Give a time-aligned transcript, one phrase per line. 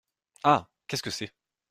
[0.43, 0.67] Ah!
[0.87, 1.31] qu'est-ce que c'est?